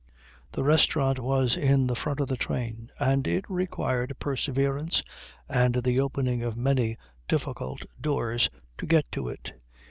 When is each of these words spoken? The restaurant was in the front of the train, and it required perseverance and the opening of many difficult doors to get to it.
The 0.53 0.63
restaurant 0.63 1.19
was 1.19 1.55
in 1.55 1.85
the 1.85 1.93
front 1.93 2.19
of 2.21 2.27
the 2.27 2.35
train, 2.35 2.89
and 2.99 3.27
it 3.27 3.45
required 3.47 4.13
perseverance 4.17 5.03
and 5.47 5.75
the 5.83 5.99
opening 5.99 6.41
of 6.41 6.57
many 6.57 6.97
difficult 7.27 7.83
doors 8.01 8.49
to 8.79 8.87
get 8.87 9.11
to 9.11 9.29
it. 9.29 9.51